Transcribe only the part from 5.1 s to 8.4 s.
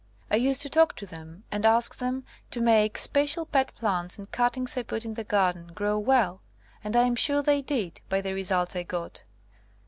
the garden grow well, and I am sure they did, by the